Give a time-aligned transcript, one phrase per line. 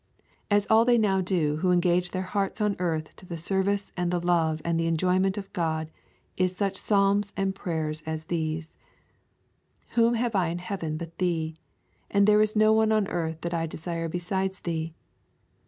[0.49, 4.09] As all they now do who engaged their hearts on earth to the service and
[4.09, 5.91] the love and the enjoyment of God
[6.37, 8.73] is such psalms and prayers as these:
[9.89, 11.55] 'Whom have I in heaven but Thee?
[12.09, 14.95] and there is no one on earth that I desire beside Thee.